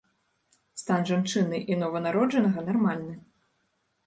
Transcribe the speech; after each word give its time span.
Стан 0.81 1.05
жанчыны 1.09 1.59
і 1.73 1.77
нованароджанага 1.83 2.59
нармальны. 2.71 3.15